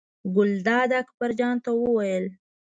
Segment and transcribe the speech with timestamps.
[0.35, 2.25] ګلداد اکبر جان ته وویل.